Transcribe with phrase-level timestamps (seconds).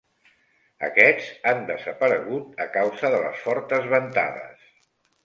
[0.85, 4.65] Aquests han desaparegut a causa de les fortes ventades.